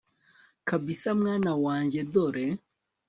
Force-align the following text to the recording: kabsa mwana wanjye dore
kabsa 0.67 1.11
mwana 1.19 1.51
wanjye 1.63 1.99
dore 2.13 2.45